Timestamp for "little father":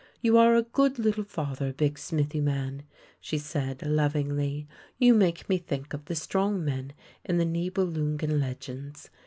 0.97-1.71